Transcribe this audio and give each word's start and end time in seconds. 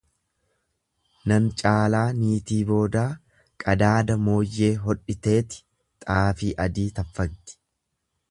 Nan 1.31 1.49
caalaa 1.61 2.05
niitii 2.21 2.57
boodaa 2.71 3.03
qadaada 3.65 4.17
mooyyee 4.29 4.71
hodhiteeti 4.87 5.63
xaafii 6.09 6.53
adii 6.69 6.89
taffagdi. 7.01 7.59